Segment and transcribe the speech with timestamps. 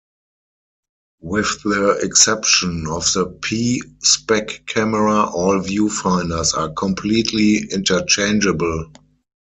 [1.21, 8.91] With the exception of the "P" spec camera, all viewfinders are completely interchangeable.